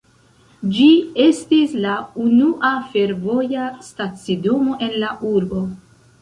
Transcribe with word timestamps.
Ĝi 0.75 0.85
estis 1.25 1.75
la 1.83 1.97
unua 2.23 2.71
fervoja 2.95 3.67
stacidomo 3.91 4.79
en 4.89 4.99
la 5.05 5.13
urbo. 5.35 5.63